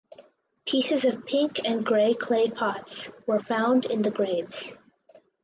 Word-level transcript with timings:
Pieces 0.65 1.05
of 1.05 1.27
pink 1.27 1.59
and 1.63 1.85
gray 1.85 2.15
clay 2.15 2.49
pots 2.49 3.11
were 3.27 3.39
found 3.39 3.85
in 3.85 4.01
the 4.01 4.09
graves. 4.09 4.75